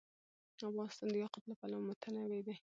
[0.69, 2.55] افغانستان د یاقوت له پلوه متنوع دی.